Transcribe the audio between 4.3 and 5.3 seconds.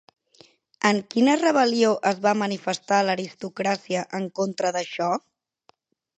contra d'això?